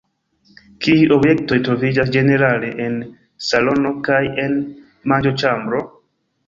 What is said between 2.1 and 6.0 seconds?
ĝenerale en salono kaj en manĝoĉambro?